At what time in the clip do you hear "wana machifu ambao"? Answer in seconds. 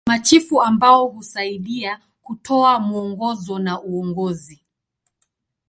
0.07-1.07